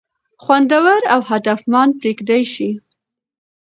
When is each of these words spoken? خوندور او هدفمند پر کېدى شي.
خوندور 0.43 1.01
او 1.13 1.21
هدفمند 1.29 1.91
پر 2.01 2.09
کېدى 2.17 2.41
شي. 2.53 2.69